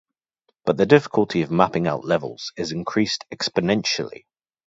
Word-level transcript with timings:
But 0.65 0.77
the 0.77 0.87
difficulty 0.87 1.43
of 1.43 1.51
mapping 1.51 1.85
out 1.85 2.03
levels 2.03 2.53
is 2.57 2.71
increased 2.71 3.23
exponentially. 3.31 4.23